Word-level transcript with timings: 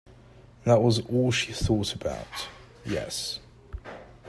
That 0.63 0.81
was 0.81 0.97
all 1.11 1.31
she 1.31 1.53
thought 1.53 1.93
about, 1.93 2.47
yes. 2.83 3.39